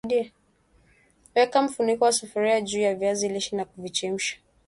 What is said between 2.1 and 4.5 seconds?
sufuria juu ya viazi lishe na kuvichemsha